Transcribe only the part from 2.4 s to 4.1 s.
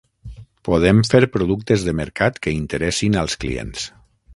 que interessin als clients.